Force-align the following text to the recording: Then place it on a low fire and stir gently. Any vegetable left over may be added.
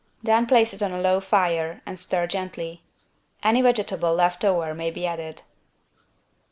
Then 0.23 0.47
place 0.47 0.73
it 0.73 0.81
on 0.81 0.91
a 0.91 0.99
low 0.99 1.19
fire 1.19 1.83
and 1.85 1.99
stir 1.99 2.25
gently. 2.25 2.81
Any 3.43 3.61
vegetable 3.61 4.15
left 4.15 4.43
over 4.43 4.73
may 4.73 4.89
be 4.89 5.05
added. 5.05 5.43